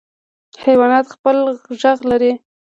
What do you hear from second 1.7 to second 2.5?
غږ لري.